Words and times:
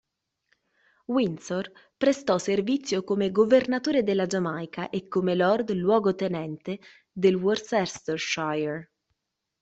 Windsor 1.09 1.71
prestò 1.95 2.39
servizio 2.39 3.03
come 3.03 3.29
Governatore 3.31 4.01
della 4.01 4.25
Giamaica 4.25 4.89
e 4.89 5.07
come 5.07 5.35
Lord 5.35 5.69
Luogotenente 5.73 6.79
del 7.11 7.35
Worcestershire. 7.35 8.89